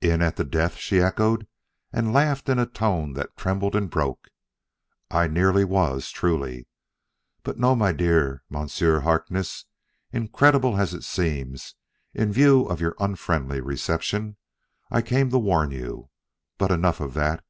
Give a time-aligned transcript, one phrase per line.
[0.00, 1.46] "In at the death!" she echoed,
[1.92, 4.30] and laughed in a tone that trembled and broke.
[5.10, 6.66] "I nearly was, truly.
[7.42, 9.66] But, no, my dear Monsieur Harkness:
[10.12, 11.74] incredible as it seems,
[12.14, 14.38] in view of your unfriendly reception,
[14.90, 16.08] I came to warn you!...
[16.56, 17.44] But, enough of that.